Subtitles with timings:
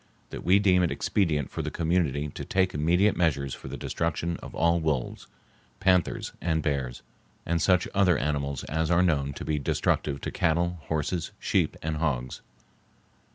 [0.31, 4.35] —That we deem it expedient for the community to take immediate measures for the destruction
[4.37, 5.27] of all wolves,
[5.79, 7.03] panthers, and bears,
[7.45, 11.97] and such other animals as are known to be destructive to cattle, horses, sheep and
[11.97, 12.41] hogs.